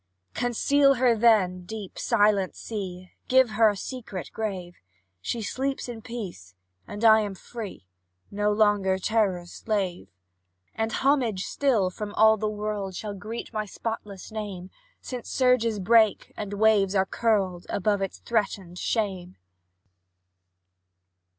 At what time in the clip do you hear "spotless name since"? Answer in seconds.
13.67-15.29